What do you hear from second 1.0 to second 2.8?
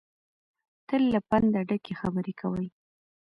له پنده ډکې خبرې کوي.